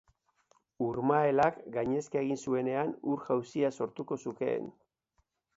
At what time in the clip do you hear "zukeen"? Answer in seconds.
4.29-4.77